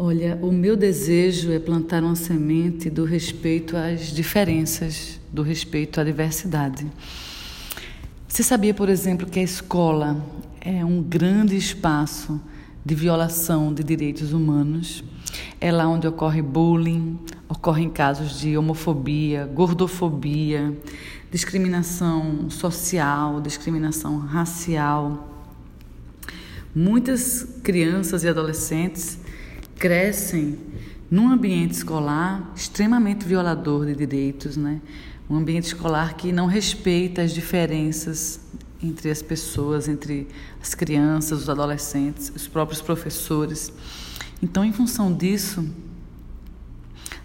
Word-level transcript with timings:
Olha, 0.00 0.38
o 0.40 0.52
meu 0.52 0.76
desejo 0.76 1.50
é 1.50 1.58
plantar 1.58 2.04
uma 2.04 2.14
semente 2.14 2.88
do 2.88 3.04
respeito 3.04 3.76
às 3.76 4.12
diferenças, 4.12 5.18
do 5.32 5.42
respeito 5.42 6.00
à 6.00 6.04
diversidade. 6.04 6.86
Você 8.28 8.44
sabia, 8.44 8.72
por 8.72 8.88
exemplo, 8.88 9.26
que 9.26 9.40
a 9.40 9.42
escola 9.42 10.24
é 10.60 10.84
um 10.84 11.02
grande 11.02 11.56
espaço 11.56 12.40
de 12.84 12.94
violação 12.94 13.74
de 13.74 13.82
direitos 13.82 14.32
humanos? 14.32 15.02
É 15.60 15.72
lá 15.72 15.88
onde 15.88 16.06
ocorre 16.06 16.42
bullying, 16.42 17.18
ocorrem 17.48 17.90
casos 17.90 18.38
de 18.38 18.56
homofobia, 18.56 19.46
gordofobia, 19.52 20.78
discriminação 21.28 22.48
social, 22.48 23.40
discriminação 23.40 24.16
racial. 24.16 25.28
Muitas 26.72 27.42
crianças 27.64 28.22
e 28.22 28.28
adolescentes 28.28 29.26
crescem 29.78 30.58
num 31.10 31.28
ambiente 31.28 31.72
escolar 31.72 32.52
extremamente 32.54 33.24
violador 33.24 33.86
de 33.86 33.94
direitos, 33.94 34.56
né? 34.56 34.80
Um 35.30 35.36
ambiente 35.36 35.66
escolar 35.66 36.14
que 36.14 36.32
não 36.32 36.46
respeita 36.46 37.22
as 37.22 37.32
diferenças 37.32 38.40
entre 38.82 39.10
as 39.10 39.22
pessoas, 39.22 39.88
entre 39.88 40.28
as 40.60 40.74
crianças, 40.74 41.42
os 41.42 41.48
adolescentes, 41.48 42.32
os 42.34 42.46
próprios 42.46 42.80
professores. 42.80 43.72
Então, 44.42 44.64
em 44.64 44.72
função 44.72 45.12
disso, 45.12 45.68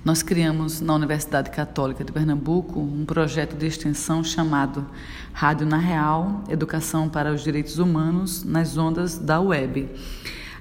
nós 0.03 0.21
criamos 0.21 0.81
na 0.81 0.95
Universidade 0.95 1.49
Católica 1.49 2.03
de 2.03 2.11
Pernambuco 2.11 2.79
um 2.79 3.05
projeto 3.05 3.55
de 3.55 3.65
extensão 3.67 4.23
chamado 4.23 4.85
Rádio 5.31 5.65
na 5.65 5.77
Real 5.77 6.43
Educação 6.49 7.07
para 7.07 7.31
os 7.31 7.43
Direitos 7.43 7.79
Humanos 7.79 8.43
nas 8.43 8.77
Ondas 8.77 9.17
da 9.17 9.39
Web. 9.39 9.89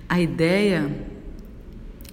A 0.09 0.21
ideia 0.21 1.12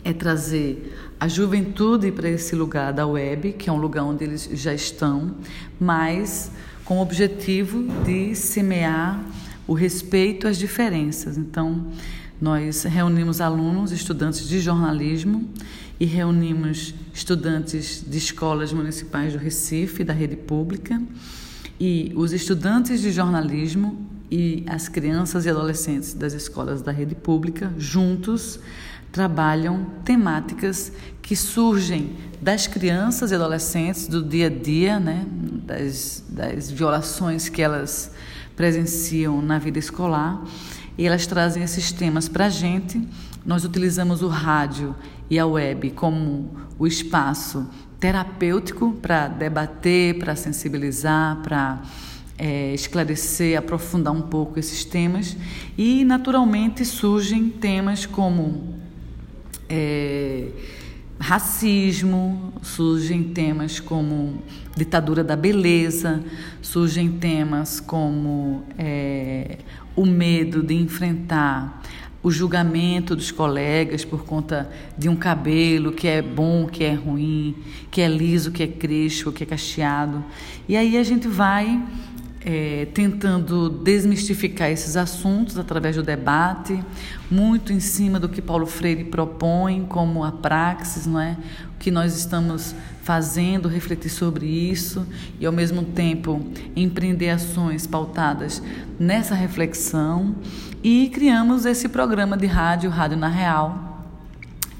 é 0.04 0.14
trazer 0.14 0.96
a 1.20 1.28
juventude 1.28 2.12
para 2.12 2.30
esse 2.30 2.56
lugar 2.56 2.94
da 2.94 3.06
web, 3.06 3.54
que 3.54 3.70
é 3.70 3.74
um 3.74 3.78
lugar 3.78 4.04
onde 4.04 4.24
eles 4.24 4.50
já 4.54 4.74
estão, 4.74 5.36
mas 5.80 6.52
com 6.86 7.00
o 7.00 7.02
objetivo 7.02 7.86
de 8.04 8.34
semear 8.36 9.24
o 9.68 9.74
respeito 9.74 10.48
às 10.48 10.58
diferenças. 10.58 11.38
Então, 11.38 11.88
nós 12.42 12.84
reunimos 12.84 13.42
alunos, 13.42 13.92
estudantes 13.92 14.48
de 14.48 14.60
jornalismo 14.60 15.48
e 16.00 16.06
reunimos 16.06 16.96
estudantes 17.14 18.04
de 18.08 18.18
escolas 18.18 18.72
municipais 18.72 19.34
do 19.34 19.40
Recife, 19.40 20.04
da 20.04 20.14
rede 20.14 20.38
pública, 20.38 21.02
e 21.80 22.14
os 22.16 22.32
estudantes 22.32 23.02
de 23.02 23.12
jornalismo 23.12 24.08
e 24.32 24.64
as 24.68 24.88
crianças 24.88 25.46
e 25.46 25.50
adolescentes 25.50 26.14
das 26.14 26.34
escolas 26.34 26.82
da 26.82 26.92
rede 26.92 27.16
pública 27.16 27.74
juntos 27.78 28.60
trabalham 29.12 29.86
temáticas 30.04 30.92
que 31.22 31.36
surgem 31.36 32.16
das 32.42 32.68
crianças 32.68 33.32
e 33.32 33.36
adolescentes 33.36 34.08
do 34.08 34.24
dia 34.24 34.48
a 34.48 34.50
dia, 34.50 35.00
né, 35.00 35.26
das, 35.30 36.24
das 36.30 36.72
violações 36.72 37.50
que 37.50 37.62
elas 37.62 38.12
presenciam 38.56 39.42
na 39.42 39.58
vida 39.58 39.80
escolar, 39.80 40.44
e 40.98 41.06
elas 41.06 41.26
trazem 41.26 41.64
esses 41.64 41.92
temas 41.92 42.28
para 42.28 42.48
a 42.48 42.50
gente. 42.50 43.02
Nós 43.46 43.64
utilizamos 43.64 44.22
o 44.22 44.28
rádio 44.28 44.96
e 45.30 45.40
a 45.40 45.46
web 45.46 45.92
como 45.92 46.52
o 46.78 46.86
espaço 46.86 47.70
terapêutico 48.00 48.94
para 49.02 49.28
debater, 49.28 50.18
para 50.18 50.36
sensibilizar, 50.36 51.38
para 51.38 51.82
é, 52.38 52.74
esclarecer, 52.74 53.58
aprofundar 53.58 54.14
um 54.14 54.22
pouco 54.22 54.58
esses 54.58 54.84
temas. 54.84 55.36
E, 55.78 56.04
naturalmente, 56.06 56.86
surgem 56.86 57.50
temas 57.50 58.06
como 58.06 58.79
é, 59.70 60.48
racismo, 61.20 62.54
surgem 62.62 63.24
temas 63.24 63.80
como 63.80 64.42
ditadura 64.76 65.24
da 65.24 65.36
beleza, 65.36 66.24
surgem 66.62 67.12
temas 67.12 67.80
como 67.80 68.64
é, 68.78 69.60
o 69.96 70.06
medo 70.06 70.64
de 70.64 70.74
enfrentar 70.74 71.82
o 72.22 72.30
julgamento 72.30 73.16
dos 73.16 73.32
colegas 73.32 74.04
por 74.04 74.26
conta 74.26 74.70
de 74.98 75.08
um 75.08 75.16
cabelo 75.16 75.92
que 75.92 76.08
é 76.08 76.22
bom, 76.22 76.68
que 76.68 76.84
é 76.84 76.94
ruim, 76.94 77.56
que 77.90 78.02
é 78.02 78.08
liso, 78.08 78.52
que 78.52 78.64
é 78.64 78.68
crespo, 78.68 79.32
que 79.32 79.44
é 79.44 79.46
cacheado. 79.46 80.24
E 80.68 80.76
aí 80.76 80.98
a 80.98 81.04
gente 81.04 81.28
vai 81.28 81.82
é, 82.42 82.88
tentando 82.94 83.70
desmistificar 83.70 84.70
esses 84.70 84.96
assuntos 84.96 85.58
através 85.58 85.96
do 85.96 86.04
debate, 86.04 86.84
muito 87.30 87.74
em 87.74 87.80
cima 87.80 88.20
do 88.20 88.30
que 88.30 88.42
Paulo 88.42 88.66
Freire 88.66 89.04
propõe 89.04 89.86
como 89.86 90.24
a 90.24 90.32
praxis, 90.32 91.06
não 91.06 91.20
é? 91.20 91.38
O 91.76 91.80
que 91.80 91.92
nós 91.92 92.16
estamos 92.16 92.74
fazendo, 93.04 93.68
refletir 93.68 94.10
sobre 94.10 94.46
isso 94.46 95.06
e 95.40 95.46
ao 95.46 95.52
mesmo 95.52 95.84
tempo 95.84 96.46
empreender 96.76 97.30
ações 97.30 97.86
pautadas 97.86 98.62
nessa 99.00 99.36
reflexão 99.36 100.36
e 100.84 101.10
criamos 101.10 101.66
esse 101.66 101.90
programa 101.90 102.38
de 102.38 102.46
rádio, 102.46 102.90
Rádio 102.90 103.18
na 103.18 103.28
Real, 103.28 104.06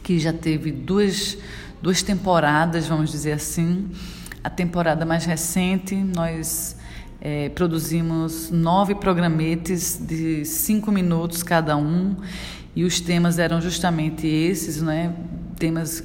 que 0.02 0.18
já 0.18 0.32
teve 0.32 0.72
duas 0.72 1.38
duas 1.82 2.02
temporadas, 2.02 2.88
vamos 2.88 3.12
dizer 3.12 3.34
assim. 3.34 3.90
A 4.44 4.50
temporada 4.50 5.06
mais 5.06 5.26
recente 5.26 5.96
nós 5.96 6.76
é, 7.22 7.50
produzimos 7.50 8.50
nove 8.50 8.96
programetes 8.96 10.00
de 10.00 10.46
cinco 10.46 10.92
minutos 10.92 11.44
cada 11.44 11.76
um 11.76 12.16
e 12.76 12.84
os 12.84 13.00
temas 13.00 13.40
eram 13.40 13.60
justamente 13.60 14.26
esses, 14.26 14.82
né? 14.82 15.14
Temas 15.58 16.04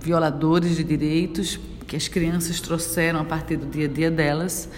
violadores 0.00 0.76
de 0.76 0.82
direitos 0.82 1.60
que 1.86 1.96
as 1.96 2.08
crianças 2.08 2.60
trouxeram 2.60 3.20
a 3.20 3.24
partir 3.24 3.56
do 3.56 3.66
dia 3.66 3.86
a 3.86 3.88
dia 3.88 4.10
delas. 4.10 4.68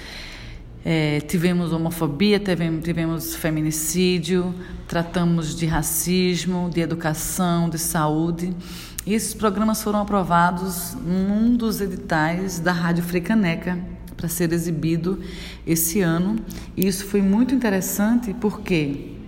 É, 0.84 1.20
tivemos 1.20 1.72
homofobia, 1.72 2.38
tivemos, 2.38 2.84
tivemos 2.84 3.34
feminicídio, 3.34 4.54
tratamos 4.88 5.54
de 5.54 5.66
racismo, 5.66 6.70
de 6.72 6.80
educação, 6.80 7.68
de 7.68 7.78
saúde. 7.78 8.54
E 9.06 9.14
esses 9.14 9.34
programas 9.34 9.82
foram 9.82 10.00
aprovados 10.00 10.94
num 10.94 11.56
dos 11.56 11.80
editais 11.80 12.60
da 12.60 12.72
Rádio 12.72 13.02
Frecaneca, 13.02 13.78
para 14.20 14.28
ser 14.28 14.52
exibido 14.52 15.18
esse 15.66 16.02
ano. 16.02 16.36
E 16.76 16.86
isso 16.86 17.06
foi 17.06 17.22
muito 17.22 17.54
interessante 17.54 18.34
porque 18.38 19.19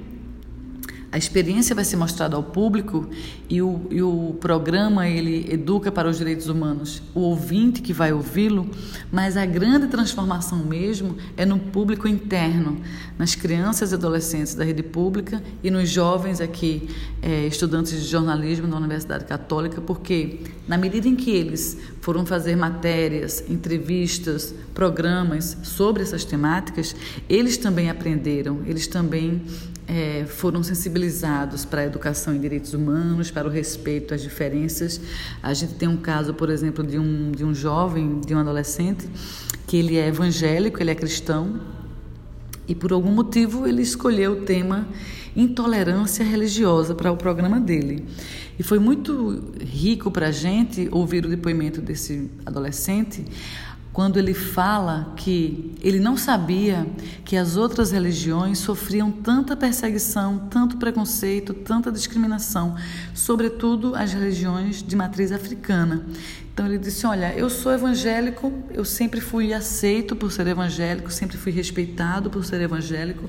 a 1.12 1.18
experiência 1.18 1.74
vai 1.74 1.84
ser 1.84 1.96
mostrada 1.96 2.36
ao 2.36 2.42
público 2.42 3.06
e 3.46 3.60
o, 3.60 3.82
e 3.90 4.00
o 4.00 4.34
programa 4.40 5.06
ele 5.06 5.46
educa 5.52 5.92
para 5.92 6.08
os 6.08 6.16
direitos 6.16 6.48
humanos 6.48 7.02
o 7.14 7.20
ouvinte 7.20 7.82
que 7.82 7.92
vai 7.92 8.14
ouvi-lo, 8.14 8.66
mas 9.12 9.36
a 9.36 9.44
grande 9.44 9.88
transformação 9.88 10.60
mesmo 10.60 11.18
é 11.36 11.44
no 11.44 11.58
público 11.58 12.08
interno, 12.08 12.80
nas 13.18 13.34
crianças 13.34 13.92
e 13.92 13.94
adolescentes 13.94 14.54
da 14.54 14.64
rede 14.64 14.82
pública 14.82 15.42
e 15.62 15.70
nos 15.70 15.90
jovens 15.90 16.40
aqui, 16.40 16.88
é, 17.20 17.46
estudantes 17.46 17.92
de 17.92 18.08
jornalismo 18.08 18.66
da 18.66 18.78
Universidade 18.78 19.26
Católica, 19.26 19.82
porque 19.82 20.40
na 20.66 20.78
medida 20.78 21.06
em 21.06 21.14
que 21.14 21.30
eles 21.30 21.76
foram 22.00 22.24
fazer 22.24 22.56
matérias, 22.56 23.44
entrevistas, 23.50 24.54
programas 24.72 25.58
sobre 25.62 26.02
essas 26.02 26.24
temáticas, 26.24 26.96
eles 27.28 27.58
também 27.58 27.90
aprenderam, 27.90 28.60
eles 28.64 28.86
também 28.86 29.42
é, 29.86 30.24
foram 30.26 30.62
sensibilizados 30.62 31.64
para 31.64 31.82
a 31.82 31.84
educação 31.84 32.34
em 32.34 32.40
direitos 32.40 32.72
humanos, 32.74 33.30
para 33.30 33.46
o 33.46 33.50
respeito 33.50 34.14
às 34.14 34.22
diferenças. 34.22 35.00
A 35.42 35.52
gente 35.52 35.74
tem 35.74 35.88
um 35.88 35.96
caso, 35.96 36.34
por 36.34 36.50
exemplo, 36.50 36.84
de 36.84 36.98
um, 36.98 37.32
de 37.32 37.44
um 37.44 37.54
jovem, 37.54 38.20
de 38.20 38.34
um 38.34 38.38
adolescente, 38.38 39.08
que 39.66 39.76
ele 39.76 39.96
é 39.96 40.06
evangélico, 40.06 40.82
ele 40.82 40.90
é 40.90 40.94
cristão, 40.94 41.60
e 42.66 42.74
por 42.74 42.92
algum 42.92 43.10
motivo 43.10 43.66
ele 43.66 43.82
escolheu 43.82 44.32
o 44.32 44.36
tema 44.42 44.88
intolerância 45.34 46.24
religiosa 46.24 46.94
para 46.94 47.10
o 47.10 47.16
programa 47.16 47.58
dele. 47.58 48.04
E 48.58 48.62
foi 48.62 48.78
muito 48.78 49.42
rico 49.60 50.10
para 50.10 50.28
a 50.28 50.30
gente 50.30 50.88
ouvir 50.92 51.24
o 51.24 51.28
depoimento 51.28 51.80
desse 51.80 52.30
adolescente, 52.44 53.24
quando 53.92 54.18
ele 54.18 54.32
fala 54.32 55.12
que 55.16 55.74
ele 55.82 56.00
não 56.00 56.16
sabia 56.16 56.86
que 57.24 57.36
as 57.36 57.56
outras 57.56 57.90
religiões 57.90 58.58
sofriam 58.58 59.10
tanta 59.10 59.54
perseguição, 59.54 60.48
tanto 60.50 60.78
preconceito, 60.78 61.52
tanta 61.52 61.92
discriminação, 61.92 62.74
sobretudo 63.14 63.94
as 63.94 64.12
religiões 64.12 64.82
de 64.82 64.96
matriz 64.96 65.30
africana. 65.30 66.06
Então 66.52 66.66
ele 66.66 66.78
disse: 66.78 67.06
Olha, 67.06 67.34
eu 67.34 67.50
sou 67.50 67.72
evangélico, 67.72 68.52
eu 68.70 68.84
sempre 68.84 69.20
fui 69.20 69.52
aceito 69.52 70.16
por 70.16 70.32
ser 70.32 70.46
evangélico, 70.46 71.10
sempre 71.10 71.36
fui 71.36 71.52
respeitado 71.52 72.30
por 72.30 72.44
ser 72.44 72.60
evangélico, 72.62 73.24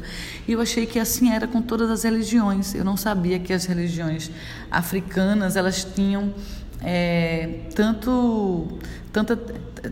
e 0.47 0.53
eu 0.53 0.61
achei 0.61 0.85
que 0.85 0.99
assim 0.99 1.31
era 1.31 1.47
com 1.47 1.61
todas 1.61 1.89
as 1.89 2.03
religiões. 2.03 2.73
Eu 2.73 2.85
não 2.85 2.95
sabia 2.95 3.39
que 3.39 3.51
as 3.51 3.65
religiões 3.65 4.31
africanas 4.71 5.55
elas 5.57 5.83
tinham 5.83 6.33
é, 6.83 7.61
tanto, 7.73 8.67
tanta, 9.11 9.37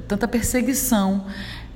tanta 0.07 0.27
perseguição. 0.27 1.25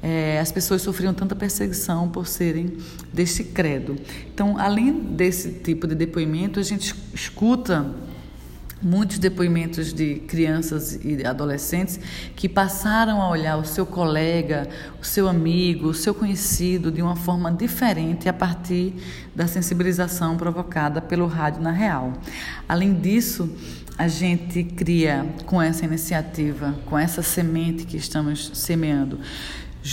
É, 0.04 0.40
as 0.40 0.52
pessoas 0.52 0.82
sofriam 0.82 1.14
tanta 1.14 1.36
perseguição 1.36 2.08
por 2.08 2.28
serem 2.28 2.78
desse 3.12 3.46
credo. 3.46 3.96
Então, 4.32 4.58
além 4.60 4.94
desse 4.94 5.52
tipo 5.52 5.88
de 5.88 5.96
depoimento, 5.96 6.60
a 6.60 6.64
gente 6.64 6.94
escuta 7.14 7.86
muitos 8.82 9.18
depoimentos 9.18 9.92
de 9.92 10.16
crianças 10.28 11.00
e 11.04 11.26
adolescentes 11.26 12.00
que 12.36 12.48
passaram 12.48 13.20
a 13.20 13.30
olhar 13.30 13.58
o 13.58 13.66
seu 13.66 13.84
colega, 13.84 14.70
o 15.02 15.04
seu 15.04 15.28
amigo, 15.28 15.88
o 15.88 15.94
seu 15.94 16.14
conhecido 16.14 16.92
de 16.92 17.02
uma 17.02 17.16
forma 17.16 17.52
diferente 17.52 18.30
a 18.30 18.34
partir 18.34 18.94
da 19.34 19.48
sensibilização 19.48 20.38
provocada 20.38 21.02
pelo 21.02 21.26
rádio 21.26 21.64
na 21.64 21.72
real. 21.72 22.14
Além 22.70 22.94
disso, 22.94 23.50
a 23.98 24.08
gente 24.08 24.64
cria 24.64 25.26
com 25.46 25.62
essa 25.62 25.86
iniciativa, 25.86 26.76
com 26.86 26.98
essa 26.98 27.22
semente 27.22 27.86
que 27.86 27.98
estamos 27.98 28.52
semeando, 28.54 29.20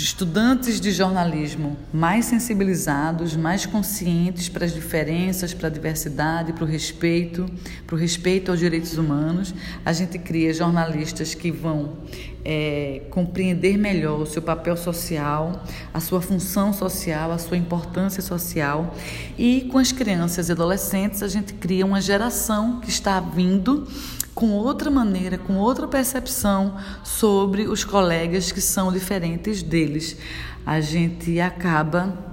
estudantes 0.01 0.81
de 0.81 0.91
jornalismo 0.91 1.77
mais 1.93 2.25
sensibilizados, 2.25 3.37
mais 3.37 3.67
conscientes 3.67 4.49
para 4.49 4.65
as 4.65 4.73
diferenças, 4.73 5.53
para 5.53 5.69
a 5.69 5.71
diversidade, 5.71 6.55
para 6.55 6.65
o 6.65 6.67
respeito, 6.67 7.45
para 7.87 7.95
o 7.95 7.99
respeito 7.99 8.51
aos 8.51 8.59
direitos 8.59 8.97
humanos. 8.97 9.55
A 9.85 9.93
gente 9.93 10.19
cria 10.19 10.55
jornalistas 10.55 11.35
que 11.35 11.51
vão 11.51 11.99
é, 12.43 13.03
compreender 13.11 13.77
melhor 13.77 14.21
o 14.21 14.27
seu 14.27 14.41
papel 14.41 14.79
social, 14.79 15.63
a 15.93 16.01
sua 16.01 16.23
função 16.23 16.73
social, 16.73 17.31
a 17.31 17.37
sua 17.37 17.59
importância 17.59 18.23
social. 18.23 18.95
E 19.37 19.69
com 19.71 19.77
as 19.77 19.93
crianças 19.93 20.49
e 20.49 20.53
adolescentes, 20.53 21.23
a 21.23 21.29
gente 21.29 21.53
cria 21.53 21.85
uma 21.85 22.01
geração 22.01 22.81
que 22.81 22.89
está 22.89 23.21
vindo 23.21 23.87
com 24.35 24.51
outra 24.51 24.91
maneira, 24.91 25.37
com 25.39 25.57
outra 25.57 25.87
percepção 25.87 26.77
sobre 27.05 27.67
os 27.67 27.85
colegas 27.85 28.51
que 28.51 28.61
são 28.61 28.93
diferentes 28.93 29.63
deles. 29.63 30.17
A 30.65 30.81
gente 30.81 31.41
acaba 31.41 32.33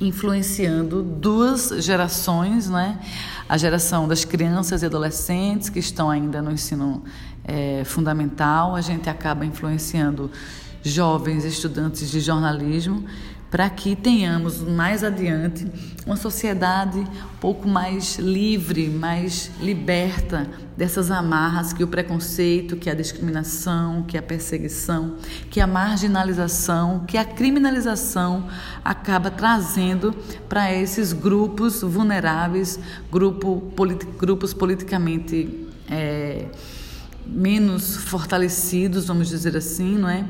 influenciando 0.00 1.02
duas 1.02 1.70
gerações, 1.84 2.68
né? 2.68 3.00
A 3.48 3.58
geração 3.58 4.06
das 4.06 4.24
crianças 4.24 4.82
e 4.82 4.86
adolescentes 4.86 5.68
que 5.68 5.78
estão 5.78 6.08
ainda 6.08 6.40
no 6.40 6.52
ensino 6.52 7.02
é, 7.44 7.82
fundamental, 7.84 8.76
a 8.76 8.80
gente 8.80 9.10
acaba 9.10 9.44
influenciando 9.44 10.30
jovens 10.82 11.44
estudantes 11.44 12.10
de 12.10 12.20
jornalismo 12.20 13.04
para 13.50 13.68
que 13.70 13.96
tenhamos 13.96 14.60
mais 14.60 15.02
adiante 15.02 15.66
uma 16.04 16.16
sociedade 16.16 16.98
um 16.98 17.36
pouco 17.40 17.66
mais 17.66 18.18
livre, 18.18 18.88
mais 18.88 19.50
liberta 19.60 20.48
dessas 20.76 21.10
amarras 21.10 21.72
que 21.72 21.82
o 21.82 21.88
preconceito, 21.88 22.76
que 22.76 22.90
a 22.90 22.94
discriminação, 22.94 24.02
que 24.02 24.18
a 24.18 24.22
perseguição, 24.22 25.16
que 25.50 25.60
a 25.60 25.66
marginalização, 25.66 27.04
que 27.06 27.16
a 27.16 27.24
criminalização 27.24 28.48
acaba 28.84 29.30
trazendo 29.30 30.14
para 30.48 30.72
esses 30.72 31.12
grupos 31.12 31.82
vulneráveis, 31.82 32.78
grupo, 33.10 33.72
grupos 34.18 34.52
politicamente 34.52 35.66
é, 35.90 36.46
menos 37.26 37.96
fortalecidos, 37.96 39.06
vamos 39.06 39.28
dizer 39.28 39.56
assim, 39.56 39.96
não 39.96 40.08
é? 40.08 40.24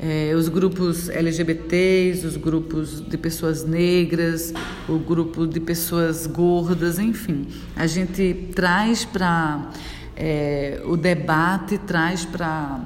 É, 0.00 0.32
os 0.34 0.48
grupos 0.48 1.08
LGBTs, 1.08 2.26
os 2.26 2.36
grupos 2.36 3.00
de 3.00 3.18
pessoas 3.18 3.64
negras, 3.64 4.54
o 4.88 4.98
grupo 4.98 5.46
de 5.46 5.58
pessoas 5.58 6.26
gordas, 6.26 6.98
enfim. 6.98 7.46
A 7.74 7.86
gente 7.86 8.48
traz 8.54 9.04
para 9.04 9.70
é, 10.16 10.80
o 10.84 10.96
debate, 10.96 11.78
traz 11.78 12.24
para 12.24 12.80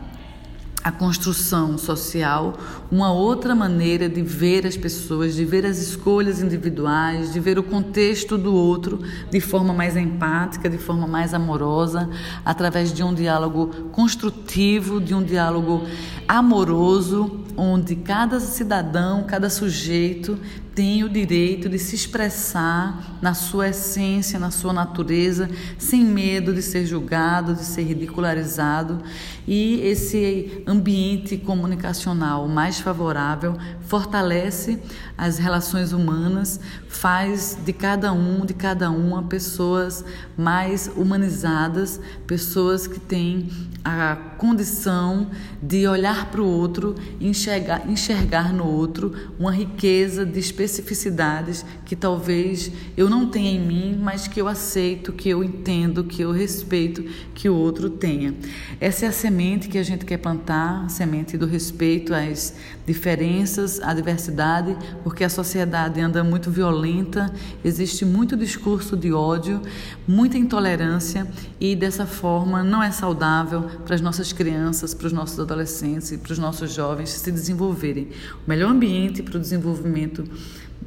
a 0.83 0.91
construção 0.91 1.79
social, 1.79 2.55
uma 2.91 3.13
outra 3.13 3.55
maneira 3.55 4.09
de 4.09 4.21
ver 4.21 4.67
as 4.67 4.77
pessoas, 4.77 5.35
de 5.35 5.45
ver 5.45 5.65
as 5.65 5.79
escolhas 5.79 6.43
individuais, 6.43 7.33
de 7.33 7.39
ver 7.39 7.59
o 7.59 7.63
contexto 7.63 8.37
do 8.37 8.53
outro 8.53 9.01
de 9.31 9.41
forma 9.41 9.73
mais 9.73 9.97
empática, 9.97 10.69
de 10.69 10.79
forma 10.79 11.07
mais 11.07 11.33
amorosa, 11.35 12.11
através 12.45 12.93
de 12.93 13.03
um 13.03 13.15
diálogo 13.15 13.69
construtivo, 13.93 15.01
de 15.01 15.15
um 15.15 15.23
diálogo 15.23 15.87
amoroso, 16.27 17.41
onde 17.57 17.95
cada 17.95 18.41
cidadão, 18.41 19.25
cada 19.25 19.49
sujeito 19.49 20.39
tem 20.75 21.05
o 21.05 21.09
direito 21.09 21.69
de 21.69 21.79
se 21.79 21.95
expressar 21.95 23.19
na 23.21 23.35
sua 23.35 23.69
essência, 23.69 24.39
na 24.39 24.51
sua 24.51 24.73
natureza, 24.73 25.51
sem 25.77 26.03
medo 26.03 26.53
de 26.53 26.63
ser 26.63 26.87
julgado, 26.87 27.55
de 27.55 27.65
ser 27.65 27.83
ridicularizado. 27.83 29.01
E 29.47 29.81
esse 29.83 30.63
ambiente 30.73 31.37
comunicacional 31.37 32.49
mais 32.49 32.81
favorável 32.81 33.57
fortalece 33.81 34.79
as 35.17 35.39
relações 35.39 35.93
humanas, 35.93 36.59
faz 36.89 37.57
de 37.65 37.73
cada 37.73 38.13
um, 38.13 38.45
de 38.45 38.55
cada 38.55 38.91
uma, 38.91 39.23
pessoas 39.23 40.05
mais 40.37 40.91
humanizadas, 40.97 42.01
pessoas 42.27 42.87
que 42.87 42.99
têm 42.99 43.49
a 43.85 44.17
condição 44.39 45.31
de 45.61 45.87
olhar 45.87 46.31
para 46.31 46.41
o 46.41 46.47
outro 46.47 46.95
enxergar, 47.21 47.89
enxergar 47.89 48.53
no 48.53 48.65
outro 48.65 49.13
uma 49.39 49.53
riqueza 49.53 50.25
de 50.25 50.39
especificidades 50.39 51.65
que 51.85 51.97
talvez 51.97 52.71
eu 52.97 53.11
não 53.11 53.29
tenha 53.29 53.51
em 53.51 53.61
mim, 53.61 53.99
mas 54.01 54.29
que 54.29 54.41
eu 54.41 54.49
aceito, 54.49 55.13
que 55.13 55.29
eu 55.29 55.43
entendo, 55.43 56.05
que 56.05 56.23
eu 56.23 56.31
respeito 56.31 57.03
que 57.35 57.49
o 57.49 57.55
outro 57.55 57.91
tenha. 57.91 58.35
Essa 58.81 59.07
é 59.07 59.09
a 59.09 59.13
semente 59.13 59.69
que 59.69 59.79
a 59.79 59.83
gente 59.83 60.05
quer 60.05 60.19
plantar, 60.19 60.62
a 60.63 60.89
semente 60.89 61.37
do 61.37 61.47
respeito 61.47 62.15
às 62.15 62.55
diferenças, 62.87 63.81
à 63.81 63.93
diversidade, 63.93 64.77
porque 65.03 65.25
a 65.25 65.29
sociedade 65.29 66.01
anda 66.01 66.23
muito 66.23 66.51
violenta, 66.51 67.33
existe 67.65 68.05
muito 68.05 68.37
discurso 68.37 68.97
de 68.97 69.13
ódio, 69.13 69.61
muita 70.07 70.39
intolerância 70.39 71.27
e 71.61 71.75
dessa 71.75 72.07
forma 72.07 72.63
não 72.63 72.83
é 72.83 72.91
saudável 72.91 73.63
para 73.85 73.95
as 73.95 74.01
nossas 74.01 74.33
crianças, 74.33 74.95
para 74.95 75.07
os 75.07 75.13
nossos 75.13 75.39
adolescentes 75.39 76.13
e 76.13 76.19
para 76.19 76.33
os 76.33 76.39
nossos 76.39 76.73
jovens 76.73 77.11
se 77.11 77.31
desenvolverem. 77.31 78.09
O 78.47 78.49
melhor 78.49 78.71
ambiente 78.71 79.23
para 79.23 79.37
o 79.37 79.41
desenvolvimento 79.41 80.25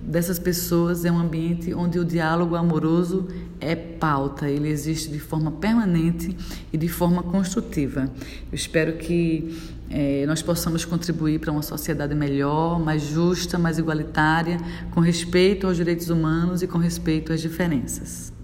dessas 0.06 0.38
pessoas 0.38 1.04
é 1.04 1.12
um 1.12 1.18
ambiente 1.18 1.74
onde 1.74 1.98
o 1.98 2.06
diálogo 2.06 2.56
amoroso 2.56 3.28
é 3.60 3.76
pauta, 3.76 4.50
ele 4.50 4.70
existe 4.70 5.10
de 5.10 5.20
forma 5.20 5.52
permanente 5.52 6.36
e 6.72 6.78
de 6.78 6.88
forma 6.88 7.24
construtiva. 7.24 8.12
Eu 8.52 8.56
espero 8.56 8.98
que 8.98 9.58
é, 9.90 10.26
nós 10.26 10.42
possamos 10.42 10.86
contribuir 10.86 11.40
para 11.40 11.52
uma 11.52 11.62
sociedade 11.62 12.14
melhor, 12.14 12.80
mais 12.80 13.02
justa, 13.02 13.58
mais 13.58 13.78
igualitária, 13.78 14.58
com 14.92 15.00
respeito 15.00 15.68
aos 15.68 15.78
direitos 15.78 16.10
humanos 16.10 16.62
e 16.62 16.68
com 16.68 16.78
respeito 16.78 17.34
às 17.34 17.42
diferenças. 17.42 18.35